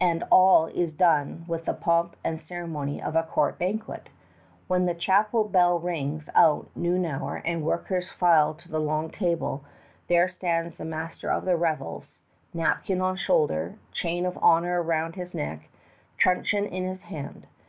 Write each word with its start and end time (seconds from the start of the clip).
And 0.00 0.24
all 0.28 0.66
is 0.66 0.92
done 0.92 1.44
with 1.46 1.66
the 1.66 1.72
pomp 1.72 2.16
and 2.24 2.40
ceremony 2.40 3.00
of 3.00 3.14
a 3.14 3.22
court 3.22 3.60
banquet. 3.60 4.08
When 4.66 4.86
the 4.86 4.92
chapel 4.94 5.44
bell 5.44 5.78
rings 5.78 6.28
out 6.34 6.68
noon 6.74 7.06
hour 7.06 7.36
and 7.36 7.62
workers 7.64 8.10
file 8.10 8.54
to 8.54 8.68
the 8.68 8.80
long 8.80 9.08
table, 9.08 9.62
there 10.08 10.28
stands 10.28 10.78
the 10.78 10.84
Master 10.84 11.30
of 11.30 11.44
the 11.44 11.54
Revels, 11.56 12.22
napkin 12.52 13.00
on 13.00 13.14
shoulder, 13.14 13.76
chain 13.92 14.26
of 14.26 14.36
honor 14.42 14.82
round 14.82 15.14
his 15.14 15.32
neck, 15.32 15.68
truncheon 16.18 16.64
in 16.66 16.84
his 16.84 17.02
hand. 17.02 17.46